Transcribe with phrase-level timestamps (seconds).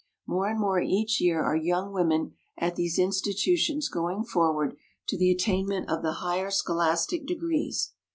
[0.25, 4.75] More and more each year are young women at these institutions going forward
[5.09, 7.91] to the attainment of the higher scholastic degrees.